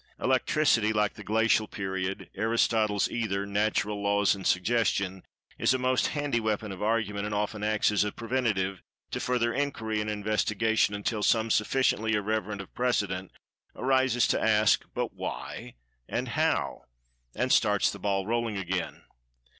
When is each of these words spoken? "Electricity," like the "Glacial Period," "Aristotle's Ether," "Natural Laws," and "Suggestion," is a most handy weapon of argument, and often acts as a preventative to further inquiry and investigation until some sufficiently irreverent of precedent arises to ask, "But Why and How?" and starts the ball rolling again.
"Electricity," 0.19 0.93
like 0.93 1.13
the 1.13 1.23
"Glacial 1.23 1.67
Period," 1.67 2.31
"Aristotle's 2.35 3.07
Ether," 3.07 3.45
"Natural 3.45 4.01
Laws," 4.01 4.33
and 4.33 4.47
"Suggestion," 4.47 5.21
is 5.59 5.75
a 5.75 5.77
most 5.77 6.07
handy 6.07 6.39
weapon 6.39 6.71
of 6.71 6.81
argument, 6.81 7.27
and 7.27 7.35
often 7.35 7.63
acts 7.63 7.91
as 7.91 8.03
a 8.03 8.11
preventative 8.11 8.81
to 9.11 9.19
further 9.19 9.53
inquiry 9.53 10.01
and 10.01 10.09
investigation 10.09 10.95
until 10.95 11.21
some 11.21 11.51
sufficiently 11.51 12.13
irreverent 12.15 12.61
of 12.61 12.73
precedent 12.73 13.29
arises 13.75 14.25
to 14.29 14.41
ask, 14.41 14.83
"But 14.95 15.13
Why 15.13 15.75
and 16.09 16.29
How?" 16.29 16.85
and 17.35 17.53
starts 17.53 17.91
the 17.91 17.99
ball 17.99 18.25
rolling 18.25 18.57
again. 18.57 19.03